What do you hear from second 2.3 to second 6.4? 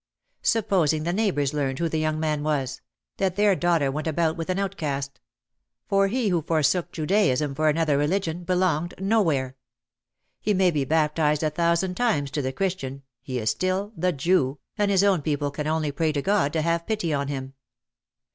was; that their daughter went about with an outcast! For he